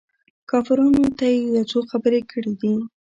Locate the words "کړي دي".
2.31-2.73